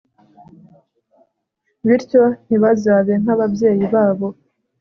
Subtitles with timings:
[1.87, 4.27] bityo ntibazabe nk'ababyeyi babo